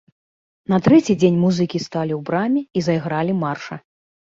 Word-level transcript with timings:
На 0.73 0.79
трэці 0.87 1.17
дзень 1.21 1.39
музыкі 1.45 1.83
сталі 1.87 2.13
ў 2.19 2.21
браме 2.33 2.61
і 2.79 2.87
зайгралі 2.91 3.41
марша. 3.49 3.85